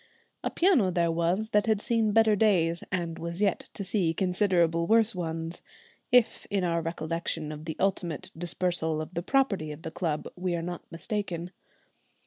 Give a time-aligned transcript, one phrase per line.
[0.43, 4.87] A piano there was that had seen better days, and was yet to see considerably
[4.87, 5.61] worse ones,
[6.11, 10.55] if in our recollection of the ultimate dispersal of the property of the club we
[10.55, 11.51] are not mistaken.